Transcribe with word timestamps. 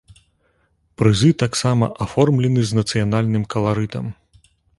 Прызы 1.01 1.29
таксама 1.43 1.89
аформлены 2.07 2.65
з 2.71 2.79
нацыянальным 2.79 3.43
каларытам. 3.57 4.05